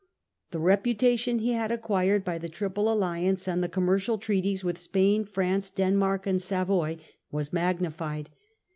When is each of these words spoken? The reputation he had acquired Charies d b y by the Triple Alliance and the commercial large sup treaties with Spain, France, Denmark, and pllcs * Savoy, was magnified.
The 0.49 0.57
reputation 0.57 1.37
he 1.37 1.51
had 1.51 1.71
acquired 1.71 2.25
Charies 2.25 2.25
d 2.25 2.25
b 2.25 2.25
y 2.25 2.33
by 2.33 2.37
the 2.39 2.49
Triple 2.49 2.91
Alliance 2.91 3.47
and 3.47 3.63
the 3.63 3.69
commercial 3.69 4.13
large 4.15 4.21
sup 4.21 4.25
treaties 4.25 4.63
with 4.63 4.79
Spain, 4.79 5.25
France, 5.25 5.69
Denmark, 5.69 6.25
and 6.25 6.39
pllcs 6.39 6.45
* 6.45 6.47
Savoy, 6.47 6.97
was 7.31 7.53
magnified. 7.53 8.31